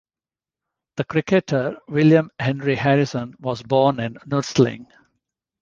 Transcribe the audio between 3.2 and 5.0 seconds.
was born in Nursling.